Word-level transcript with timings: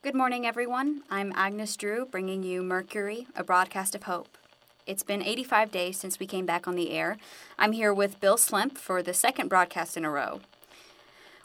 Good 0.00 0.14
morning, 0.14 0.46
everyone. 0.46 1.02
I'm 1.10 1.32
Agnes 1.34 1.76
Drew, 1.76 2.06
bringing 2.06 2.44
you 2.44 2.62
Mercury, 2.62 3.26
a 3.34 3.42
broadcast 3.42 3.96
of 3.96 4.04
hope. 4.04 4.38
It's 4.86 5.02
been 5.02 5.24
85 5.24 5.72
days 5.72 5.98
since 5.98 6.20
we 6.20 6.26
came 6.26 6.46
back 6.46 6.68
on 6.68 6.76
the 6.76 6.92
air. 6.92 7.16
I'm 7.58 7.72
here 7.72 7.92
with 7.92 8.20
Bill 8.20 8.36
Slimp 8.36 8.78
for 8.78 9.02
the 9.02 9.12
second 9.12 9.48
broadcast 9.48 9.96
in 9.96 10.04
a 10.04 10.10
row. 10.10 10.40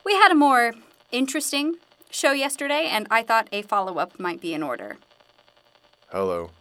We 0.05 0.13
had 0.13 0.31
a 0.31 0.35
more 0.35 0.73
interesting 1.11 1.77
show 2.11 2.33
yesterday, 2.33 2.85
and 2.91 3.07
I 3.09 3.23
thought 3.23 3.49
a 3.51 3.63
follow 3.63 3.97
up 3.97 4.19
might 4.19 4.39
be 4.39 4.53
in 4.53 4.61
order. 4.61 4.97
Hello. 6.11 6.51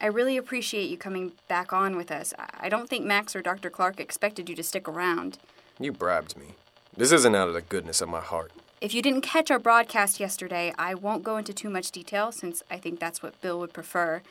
I 0.00 0.06
really 0.06 0.38
appreciate 0.38 0.88
you 0.88 0.96
coming 0.96 1.32
back 1.48 1.70
on 1.70 1.98
with 1.98 2.10
us. 2.10 2.32
I 2.38 2.70
don't 2.70 2.88
think 2.88 3.04
Max 3.04 3.36
or 3.36 3.42
Dr. 3.42 3.68
Clark 3.68 4.00
expected 4.00 4.48
you 4.48 4.56
to 4.56 4.62
stick 4.62 4.88
around. 4.88 5.36
You 5.78 5.92
bribed 5.92 6.38
me. 6.38 6.54
This 6.96 7.12
isn't 7.12 7.36
out 7.36 7.48
of 7.48 7.54
the 7.54 7.60
goodness 7.60 8.00
of 8.00 8.08
my 8.08 8.22
heart. 8.22 8.52
If 8.80 8.94
you 8.94 9.02
didn't 9.02 9.22
catch 9.22 9.50
our 9.50 9.58
broadcast 9.58 10.20
yesterday, 10.20 10.72
I 10.78 10.94
won't 10.94 11.24
go 11.24 11.36
into 11.36 11.52
too 11.52 11.68
much 11.68 11.90
detail 11.90 12.30
since 12.30 12.62
I 12.70 12.76
think 12.76 13.00
that's 13.00 13.22
what 13.22 13.40
Bill 13.40 13.58
would 13.58 13.72
prefer. 13.72 14.22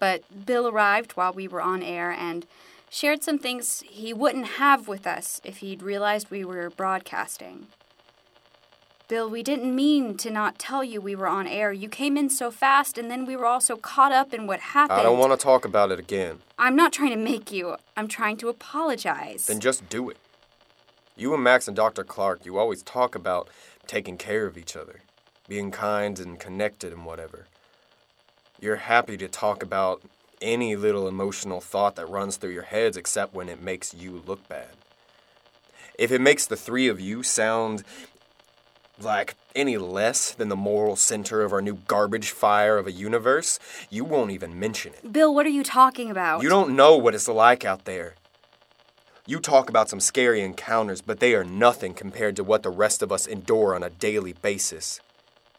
But 0.00 0.46
Bill 0.46 0.66
arrived 0.66 1.12
while 1.12 1.32
we 1.32 1.46
were 1.46 1.62
on 1.62 1.80
air 1.80 2.10
and 2.10 2.44
shared 2.90 3.22
some 3.22 3.38
things 3.38 3.84
he 3.86 4.12
wouldn't 4.12 4.46
have 4.58 4.88
with 4.88 5.06
us 5.06 5.40
if 5.44 5.58
he'd 5.58 5.82
realized 5.82 6.30
we 6.30 6.44
were 6.44 6.70
broadcasting. 6.70 7.68
Bill, 9.06 9.28
we 9.30 9.42
didn't 9.42 9.74
mean 9.76 10.16
to 10.16 10.30
not 10.30 10.58
tell 10.58 10.82
you 10.82 11.00
we 11.00 11.14
were 11.14 11.28
on 11.28 11.46
air. 11.46 11.72
You 11.72 11.88
came 11.88 12.16
in 12.16 12.30
so 12.30 12.50
fast, 12.50 12.96
and 12.96 13.10
then 13.10 13.26
we 13.26 13.36
were 13.36 13.44
all 13.44 13.60
so 13.60 13.76
caught 13.76 14.12
up 14.12 14.32
in 14.32 14.46
what 14.46 14.60
happened. 14.60 14.98
I 14.98 15.02
don't 15.02 15.18
want 15.18 15.32
to 15.32 15.36
talk 15.36 15.64
about 15.64 15.92
it 15.92 15.98
again. 16.00 16.40
I'm 16.58 16.74
not 16.74 16.92
trying 16.92 17.10
to 17.10 17.16
make 17.16 17.52
you. 17.52 17.76
I'm 17.96 18.08
trying 18.08 18.38
to 18.38 18.48
apologize. 18.48 19.46
Then 19.46 19.60
just 19.60 19.88
do 19.88 20.08
it. 20.08 20.16
You 21.16 21.32
and 21.32 21.44
Max 21.44 21.68
and 21.68 21.76
Dr. 21.76 22.02
Clark, 22.02 22.44
you 22.44 22.58
always 22.58 22.82
talk 22.82 23.14
about 23.14 23.48
taking 23.86 24.18
care 24.18 24.46
of 24.46 24.58
each 24.58 24.74
other, 24.74 25.02
being 25.46 25.70
kind 25.70 26.18
and 26.18 26.40
connected 26.40 26.92
and 26.92 27.06
whatever. 27.06 27.46
You're 28.60 28.76
happy 28.76 29.16
to 29.18 29.28
talk 29.28 29.62
about 29.62 30.02
any 30.42 30.74
little 30.74 31.06
emotional 31.06 31.60
thought 31.60 31.94
that 31.96 32.08
runs 32.08 32.36
through 32.36 32.50
your 32.50 32.64
heads 32.64 32.96
except 32.96 33.32
when 33.32 33.48
it 33.48 33.62
makes 33.62 33.94
you 33.94 34.24
look 34.26 34.48
bad. 34.48 34.70
If 35.96 36.10
it 36.10 36.20
makes 36.20 36.46
the 36.46 36.56
three 36.56 36.88
of 36.88 37.00
you 37.00 37.22
sound 37.22 37.84
like 39.00 39.36
any 39.54 39.76
less 39.78 40.32
than 40.32 40.48
the 40.48 40.56
moral 40.56 40.96
center 40.96 41.42
of 41.42 41.52
our 41.52 41.62
new 41.62 41.74
garbage 41.86 42.30
fire 42.30 42.76
of 42.76 42.88
a 42.88 42.92
universe, 42.92 43.60
you 43.88 44.04
won't 44.04 44.32
even 44.32 44.58
mention 44.58 44.94
it. 44.94 45.12
Bill, 45.12 45.32
what 45.32 45.46
are 45.46 45.50
you 45.50 45.62
talking 45.62 46.10
about? 46.10 46.42
You 46.42 46.48
don't 46.48 46.74
know 46.74 46.96
what 46.96 47.14
it's 47.14 47.28
like 47.28 47.64
out 47.64 47.84
there. 47.84 48.14
You 49.26 49.40
talk 49.40 49.70
about 49.70 49.88
some 49.88 50.00
scary 50.00 50.42
encounters, 50.42 51.00
but 51.00 51.18
they 51.18 51.34
are 51.34 51.44
nothing 51.44 51.94
compared 51.94 52.36
to 52.36 52.44
what 52.44 52.62
the 52.62 52.68
rest 52.68 53.02
of 53.02 53.10
us 53.10 53.26
endure 53.26 53.74
on 53.74 53.82
a 53.82 53.88
daily 53.88 54.34
basis. 54.34 55.00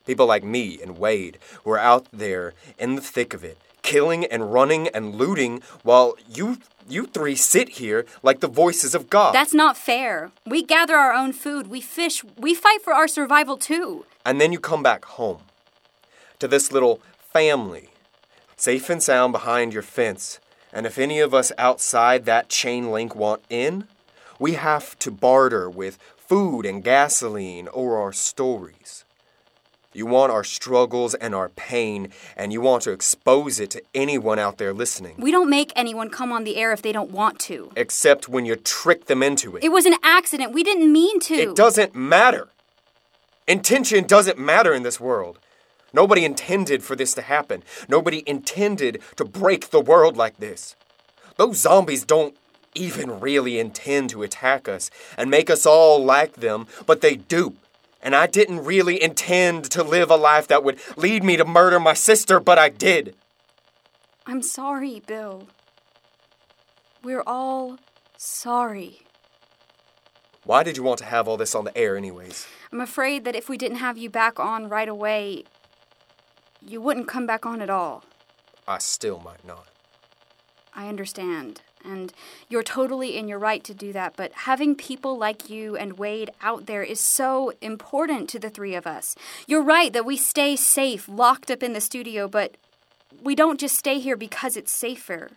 People 0.06 0.28
like 0.28 0.44
me 0.44 0.80
and 0.80 1.00
Wade 1.00 1.40
were 1.64 1.80
out 1.80 2.06
there 2.14 2.54
in 2.78 2.94
the 2.94 3.02
thick 3.02 3.34
of 3.34 3.44
it, 3.44 3.58
killing 3.82 4.24
and 4.26 4.54
running 4.54 4.88
and 4.90 5.16
looting, 5.16 5.64
while 5.82 6.16
you 6.30 6.60
you 6.88 7.08
three 7.08 7.36
sit 7.36 7.70
here 7.80 8.06
like 8.22 8.40
the 8.40 8.48
voices 8.48 8.94
of 8.94 9.10
God. 9.10 9.34
That's 9.34 9.56
not 9.56 9.76
fair. 9.76 10.32
We 10.46 10.62
gather 10.62 10.96
our 10.96 11.14
own 11.14 11.34
food, 11.34 11.66
we 11.66 11.82
fish, 11.82 12.24
we 12.38 12.54
fight 12.54 12.84
for 12.84 12.94
our 12.94 13.08
survival 13.08 13.58
too. 13.58 14.06
And 14.24 14.40
then 14.40 14.54
you 14.54 14.60
come 14.60 14.84
back 14.84 15.06
home 15.06 15.40
to 16.38 16.48
this 16.48 16.72
little 16.72 17.02
family, 17.34 17.90
safe 18.56 18.92
and 18.92 19.02
sound 19.02 19.34
behind 19.34 19.74
your 19.74 19.82
fence, 19.82 20.40
and 20.76 20.86
if 20.86 21.00
any 21.00 21.22
of 21.22 21.34
us 21.34 21.54
outside 21.58 22.26
that 22.26 22.50
chain 22.50 22.92
link 22.92 23.16
want 23.16 23.42
in, 23.50 23.88
we 24.38 24.56
have 24.56 25.00
to 25.00 25.10
barter 25.10 25.70
with 25.70 25.98
food 26.18 26.66
and 26.66 26.84
gasoline 26.84 27.70
or 27.70 27.98
our 27.98 28.12
stories. 28.12 29.06
You 29.94 30.06
want 30.06 30.34
our 30.34 30.44
struggles 30.44 31.14
and 31.14 31.34
our 31.34 31.48
pain, 31.48 32.12
and 32.36 32.52
you 32.52 32.60
want 32.60 32.84
to 32.84 32.92
expose 32.92 33.62
it 33.62 33.70
to 33.70 33.82
anyone 33.94 34.38
out 34.38 34.58
there 34.58 34.74
listening. 34.74 35.16
We 35.18 35.32
don't 35.32 35.50
make 35.50 35.72
anyone 35.78 36.10
come 36.10 36.34
on 36.34 36.44
the 36.44 36.58
air 36.58 36.74
if 36.74 36.82
they 36.82 36.92
don't 36.92 37.12
want 37.12 37.40
to. 37.42 37.72
Except 37.78 38.28
when 38.28 38.46
you 38.46 38.58
trick 38.58 39.06
them 39.06 39.24
into 39.24 39.56
it. 39.56 39.64
It 39.64 39.72
was 39.72 39.86
an 39.86 39.96
accident. 40.04 40.52
We 40.52 40.66
didn't 40.66 40.92
mean 40.92 41.22
to. 41.22 41.36
It 41.36 41.56
doesn't 41.56 41.96
matter. 41.96 42.50
Intention 43.48 44.06
doesn't 44.06 44.38
matter 44.38 44.74
in 44.74 44.84
this 44.84 45.00
world. 45.00 45.40
Nobody 45.96 46.26
intended 46.26 46.84
for 46.84 46.96
this 46.98 47.14
to 47.14 47.22
happen. 47.22 47.64
Nobody 47.88 48.22
intended 48.28 49.02
to 49.16 49.24
break 49.24 49.70
the 49.70 49.80
world 49.80 50.18
like 50.18 50.38
this. 50.38 50.76
Those 51.38 51.60
zombies 51.60 52.04
don't 52.04 52.36
even 52.76 53.22
really 53.22 53.60
intend 53.60 54.10
to 54.10 54.22
attack 54.22 54.68
us 54.68 54.92
and 55.18 55.32
make 55.32 55.50
us 55.50 55.66
all 55.66 56.04
like 56.04 56.34
them, 56.34 56.68
but 56.86 57.00
they 57.00 57.16
do. 57.16 57.56
And 58.02 58.14
I 58.14 58.28
didn't 58.28 58.66
really 58.66 59.02
intend 59.02 59.72
to 59.72 59.84
live 59.84 60.12
a 60.12 60.18
life 60.18 60.48
that 60.50 60.66
would 60.66 60.80
lead 60.98 61.24
me 61.24 61.38
to 61.38 61.46
murder 61.46 61.80
my 61.80 61.94
sister, 61.94 62.42
but 62.42 62.60
I 62.60 62.68
did. 62.68 63.16
I'm 64.26 64.42
sorry, 64.42 65.02
Bill. 65.08 65.48
We're 67.02 67.24
all 67.26 67.78
sorry. 68.18 69.00
Why 70.44 70.62
did 70.62 70.76
you 70.76 70.84
want 70.84 71.00
to 71.00 71.06
have 71.06 71.28
all 71.28 71.38
this 71.38 71.56
on 71.56 71.64
the 71.64 71.76
air, 71.76 71.96
anyways? 71.96 72.48
I'm 72.72 72.82
afraid 72.82 73.24
that 73.24 73.36
if 73.36 73.48
we 73.48 73.58
didn't 73.58 73.78
have 73.78 73.98
you 73.98 74.10
back 74.10 74.40
on 74.40 74.68
right 74.68 74.90
away, 74.90 75.46
you 76.68 76.82
wouldn't 76.82 77.08
come 77.08 77.26
back 77.26 77.46
on 77.46 77.62
at 77.62 77.70
all. 77.70 78.04
I 78.68 78.80
still 78.80 79.20
might 79.20 79.46
not. 79.46 79.68
I 80.74 80.88
understand. 80.88 81.62
And 81.84 82.12
you're 82.50 82.64
totally 82.64 83.16
in 83.16 83.28
your 83.28 83.38
right 83.38 83.64
to 83.64 83.74
do 83.74 83.94
that, 83.94 84.16
but 84.18 84.32
having 84.34 84.76
people 84.76 85.18
like 85.18 85.50
you 85.50 85.78
and 85.78 86.00
Wade 86.00 86.32
out 86.42 86.66
there 86.66 86.82
is 86.82 87.00
so 87.00 87.54
important 87.62 88.28
to 88.30 88.40
the 88.40 88.50
three 88.50 88.74
of 88.74 88.88
us. 88.88 89.16
You're 89.46 89.62
right 89.62 89.94
that 89.94 90.06
we 90.06 90.18
stay 90.18 90.56
safe, 90.56 91.08
locked 91.08 91.52
up 91.52 91.62
in 91.62 91.74
the 91.74 91.82
studio, 91.82 92.28
but 92.28 92.58
we 93.22 93.36
don't 93.36 93.60
just 93.60 93.78
stay 93.78 94.00
here 94.00 94.18
because 94.18 94.58
it's 94.58 94.72
safer. 94.72 95.30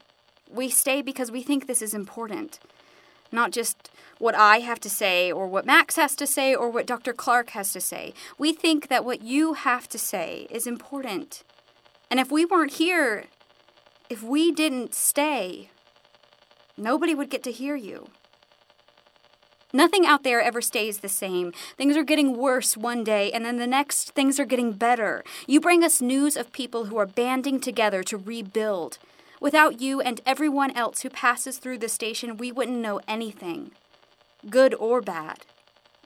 We 0.51 0.71
stay 0.71 1.03
because 1.03 1.31
we 1.31 1.43
think 1.43 1.67
this 1.67 1.83
is 1.83 1.93
important. 1.93 2.59
Not 3.31 3.53
just 3.53 3.91
what 4.19 4.35
I 4.35 4.59
have 4.61 4.81
to 4.81 4.91
say, 4.91 5.31
or 5.31 5.47
what 5.47 5.67
Max 5.67 5.97
has 5.97 6.17
to 6.17 6.27
say, 6.27 6.55
or 6.55 6.71
what 6.71 6.87
Dr. 6.87 7.13
Clark 7.13 7.51
has 7.51 7.73
to 7.73 7.81
say. 7.81 8.15
We 8.39 8.53
think 8.53 8.89
that 8.89 9.05
what 9.05 9.23
you 9.23 9.55
have 9.55 9.89
to 9.91 9.99
say 9.99 10.47
is 10.51 10.67
important. 10.67 11.45
And 12.11 12.19
if 12.19 12.31
we 12.31 12.45
weren't 12.45 12.75
here, 12.75 13.27
if 14.11 14.23
we 14.23 14.51
didn't 14.51 14.95
stay, 14.95 15.71
nobody 16.77 17.15
would 17.15 17.31
get 17.31 17.43
to 17.45 17.53
hear 17.53 17.77
you. 17.77 18.09
Nothing 19.73 20.07
out 20.07 20.23
there 20.23 20.41
ever 20.41 20.63
stays 20.63 20.99
the 20.99 21.11
same. 21.11 21.53
Things 21.77 21.95
are 21.95 22.03
getting 22.03 22.39
worse 22.39 22.75
one 22.75 23.05
day, 23.05 23.31
and 23.31 23.45
then 23.45 23.59
the 23.59 23.67
next, 23.67 24.13
things 24.13 24.41
are 24.41 24.47
getting 24.47 24.73
better. 24.73 25.23
You 25.47 25.61
bring 25.61 25.85
us 25.85 26.01
news 26.01 26.39
of 26.39 26.53
people 26.53 26.87
who 26.87 26.97
are 26.97 27.07
banding 27.07 27.61
together 27.61 28.03
to 28.05 28.17
rebuild. 28.17 28.99
Without 29.41 29.81
you 29.81 30.01
and 30.01 30.21
everyone 30.27 30.73
else 30.73 31.03
who 31.03 31.11
passes 31.11 31.59
through 31.59 31.79
the 31.79 31.89
station, 31.89 32.37
we 32.37 32.51
wouldn't 32.51 32.79
know 32.79 33.01
anything, 33.07 33.71
good 34.51 34.75
or 34.75 35.01
bad, 35.01 35.47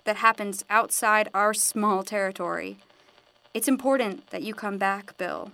that 0.05 0.17
happens 0.17 0.65
outside 0.69 1.29
our 1.33 1.55
small 1.55 2.03
territory. 2.03 2.79
It's 3.55 3.69
important 3.69 4.29
that 4.31 4.43
you 4.43 4.55
come 4.55 4.77
back, 4.77 5.17
Bill. 5.17 5.53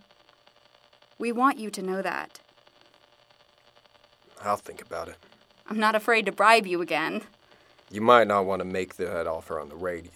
We 1.19 1.33
want 1.33 1.59
you 1.59 1.71
to 1.71 1.83
know 1.83 2.03
that. 2.03 2.41
I'll 4.43 4.57
think 4.57 4.83
about 4.83 5.09
it. 5.09 5.17
I'm 5.69 5.79
not 5.79 5.95
afraid 5.95 6.27
to 6.27 6.33
bribe 6.33 6.67
you 6.67 6.81
again. 6.81 7.23
You 7.91 8.01
might 8.01 8.27
not 8.27 8.47
want 8.47 8.61
to 8.61 8.65
make 8.65 8.97
that 8.97 9.27
offer 9.27 9.59
on 9.59 9.69
the 9.69 9.77
radio. 9.77 10.11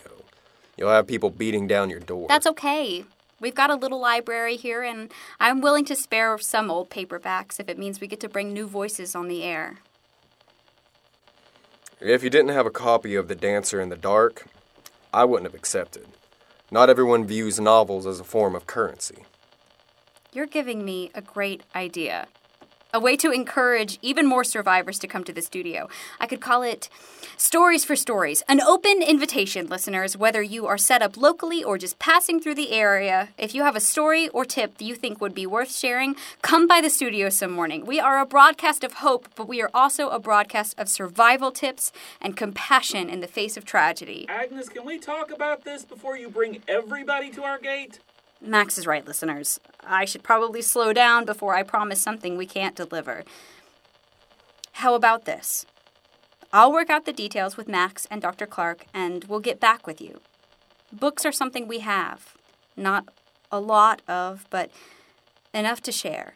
You'll 0.77 0.91
have 0.91 1.07
people 1.07 1.31
beating 1.31 1.67
down 1.67 1.91
your 1.91 2.01
door. 2.01 2.27
That's 2.29 2.47
okay. 2.47 3.05
We've 3.43 3.57
got 3.57 3.71
a 3.71 3.75
little 3.75 4.01
library 4.01 4.55
here, 4.55 4.83
and 4.83 5.11
I'm 5.41 5.61
willing 5.61 5.85
to 5.87 5.97
spare 5.97 6.39
some 6.39 6.71
old 6.71 6.91
paperbacks 6.91 7.59
if 7.59 7.69
it 7.69 7.77
means 7.77 8.01
we 8.01 8.07
get 8.07 8.21
to 8.21 8.29
bring 8.29 8.53
new 8.53 8.69
voices 8.69 9.17
on 9.17 9.27
the 9.27 9.43
air. 9.43 9.79
If 12.01 12.23
you 12.23 12.31
didn't 12.31 12.53
have 12.53 12.67
a 12.67 12.71
copy 12.71 13.17
of 13.17 13.27
The 13.27 13.35
Dancer 13.35 13.81
in 13.81 13.89
the 13.89 13.97
Dark, 13.97 14.47
I 15.13 15.25
wouldn't 15.25 15.51
have 15.51 15.59
accepted. 15.59 16.07
Not 16.71 16.89
everyone 16.89 17.27
views 17.27 17.59
novels 17.59 18.07
as 18.07 18.21
a 18.21 18.25
form 18.25 18.55
of 18.55 18.69
currency. 18.69 19.25
You're 20.33 20.47
giving 20.47 20.85
me 20.85 21.11
a 21.13 21.21
great 21.21 21.65
idea 21.75 22.29
a 22.93 23.01
way 23.01 23.17
to 23.17 23.31
encourage 23.31 23.99
even 24.03 24.27
more 24.27 24.45
survivors 24.45 24.99
to 24.99 25.07
come 25.07 25.25
to 25.25 25.33
the 25.33 25.41
studio. 25.41 25.89
I 26.21 26.27
could 26.27 26.41
call 26.41 26.63
it 26.63 26.91
Stories 27.39 27.85
for 27.85 27.97
Stories, 27.97 28.43
an 28.49 28.61
open 28.61 29.03
invitation, 29.03 29.67
listeners, 29.67 30.17
whether 30.17 30.43
you 30.43 30.67
are 30.67 30.77
set 30.77 31.01
up 31.01 31.17
locally 31.17 31.65
or 31.65 31.79
just 31.79 31.99
passing 31.99 32.39
through 32.39 32.55
the 32.55 32.73
area. 32.73 33.31
If 33.39 33.55
you 33.55 33.63
have 33.63 33.77
a 33.77 33.81
story 33.81 34.29
or 34.29 34.45
tip 34.45 34.77
that 34.77 34.85
you 34.85 34.95
think 34.95 35.21
would 35.21 35.35
be 35.35 35.47
worth 35.47 35.75
sharing, 35.75 36.17
come 36.43 36.67
by 36.67 36.83
the 36.83 36.91
studio 36.91 37.31
some 37.31 37.51
morning. 37.51 37.87
We 37.87 37.99
are 37.99 38.21
a 38.21 38.27
broadcast 38.27 38.85
of 38.85 38.95
hope, 38.95 39.29
but 39.37 39.49
we 39.49 39.63
are 39.63 39.71
also 39.73 40.11
a 40.11 40.19
broadcast 40.19 40.79
of 40.79 40.89
survival 40.89 41.51
tips 41.51 41.93
and 42.21 42.37
compassion 42.37 43.09
in 43.09 43.21
the 43.21 43.27
face 43.27 43.57
of 43.57 43.65
tragedy. 43.65 44.27
Agnes, 44.29 44.69
can 44.69 44.85
we 44.85 44.99
talk 44.99 45.31
about 45.33 45.65
this 45.65 45.85
before 45.85 46.19
you 46.19 46.29
bring 46.29 46.63
everybody 46.69 47.31
to 47.31 47.43
our 47.43 47.59
gate? 47.59 48.01
Max 48.45 48.77
is 48.77 48.89
right, 48.89 49.07
listeners. 49.07 49.61
I 49.85 50.05
should 50.05 50.25
probably 50.25 50.63
slow 50.63 50.93
down 50.93 51.25
before 51.25 51.55
I 51.55 51.63
promise 51.63 52.01
something 52.01 52.37
we 52.37 52.47
can't 52.47 52.75
deliver. 52.75 53.23
How 54.73 54.95
about 54.95 55.27
this? 55.27 55.65
I'll 56.53 56.73
work 56.73 56.91
out 56.91 57.07
the 57.07 57.13
details 57.13 57.57
with 57.57 57.69
Max 57.69 58.07
and 58.11 58.21
Dr. 58.21 58.47
Clark, 58.47 58.87
and 58.93 59.25
we'll 59.25 59.41
get 59.41 59.61
back 59.61 59.87
with 59.87 60.01
you. 60.01 60.21
Books 60.93 61.25
are 61.25 61.33
something 61.33 61.69
we 61.69 61.79
have, 61.79 62.35
not 62.77 63.09
a 63.51 63.61
lot 63.61 64.03
of, 64.09 64.47
but 64.51 64.71
enough 65.55 65.81
to 65.83 65.93
share. 65.93 66.35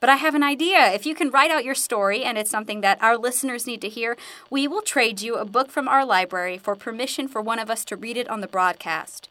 But 0.00 0.10
I 0.10 0.16
have 0.16 0.34
an 0.34 0.42
idea. 0.42 0.92
If 0.92 1.06
you 1.06 1.14
can 1.14 1.30
write 1.30 1.50
out 1.50 1.64
your 1.64 1.74
story 1.74 2.24
and 2.24 2.36
it's 2.36 2.50
something 2.50 2.80
that 2.80 3.00
our 3.02 3.16
listeners 3.16 3.66
need 3.66 3.82
to 3.82 3.88
hear, 3.88 4.16
we 4.50 4.66
will 4.66 4.82
trade 4.82 5.20
you 5.20 5.36
a 5.36 5.44
book 5.44 5.70
from 5.70 5.86
our 5.86 6.04
library 6.04 6.58
for 6.58 6.74
permission 6.74 7.28
for 7.28 7.40
one 7.40 7.58
of 7.58 7.70
us 7.70 7.84
to 7.86 7.96
read 7.96 8.16
it 8.16 8.28
on 8.28 8.40
the 8.40 8.48
broadcast. 8.48 9.28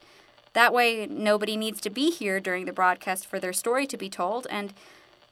That 0.60 0.74
way, 0.74 1.08
nobody 1.08 1.56
needs 1.56 1.80
to 1.80 1.90
be 1.90 2.12
here 2.12 2.42
during 2.42 2.66
the 2.66 2.74
broadcast 2.74 3.26
for 3.26 3.40
their 3.40 3.54
story 3.54 3.88
to 3.88 3.96
be 3.96 4.10
told, 4.10 4.46
and 4.50 4.74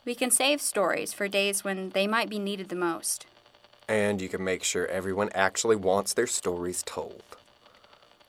we 0.05 0.15
can 0.15 0.31
save 0.31 0.61
stories 0.61 1.11
for 1.11 1.27
days 1.27 1.65
when 1.65 1.89
they 1.89 2.07
might 2.07 2.29
be 2.29 2.39
needed 2.39 2.69
the 2.69 2.77
most. 2.77 3.25
And 3.89 4.21
you 4.21 4.29
can 4.29 4.41
make 4.41 4.63
sure 4.63 4.87
everyone 4.87 5.29
actually 5.35 5.75
wants 5.75 6.13
their 6.13 6.27
stories 6.27 6.81
told. 6.81 7.23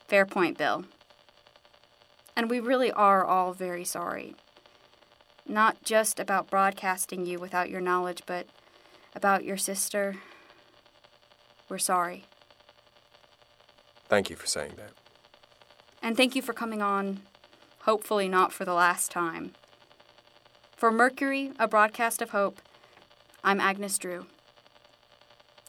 Fair 0.09 0.27
point, 0.27 0.59
Bill. 0.59 0.87
And 2.35 2.50
we 2.50 2.59
really 2.59 2.91
are 2.91 3.25
all 3.25 3.53
very 3.53 3.85
sorry 3.85 4.35
not 5.47 5.85
just 5.85 6.19
about 6.19 6.50
broadcasting 6.50 7.25
you 7.25 7.39
without 7.39 7.71
your 7.71 7.81
knowledge, 7.81 8.25
but 8.27 8.49
about 9.15 9.45
your 9.45 9.56
sister. 9.56 10.17
We're 11.69 11.79
sorry. 11.79 12.25
Thank 14.09 14.31
you 14.31 14.35
for 14.35 14.49
saying 14.49 14.73
that. 14.79 15.07
And 16.03 16.17
thank 16.17 16.35
you 16.35 16.43
for 16.43 16.53
coming 16.53 16.81
on, 16.81 17.21
hopefully 17.83 18.29
not 18.29 18.53
for 18.53 18.65
the 18.65 18.75
last 18.75 19.11
time. 19.11 19.53
For 20.77 20.93
Mercury, 20.93 21.53
a 21.59 21.67
broadcast 21.67 22.23
of 22.23 22.31
hope, 22.31 22.61
I'm 23.43 23.61
Agnes 23.61 23.99
Drew. 23.99 24.27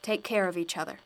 Take 0.01 0.23
care 0.23 0.47
of 0.47 0.57
each 0.57 0.77
other. 0.77 0.99